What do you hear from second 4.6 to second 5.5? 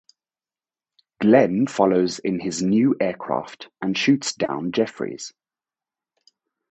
Jeffries.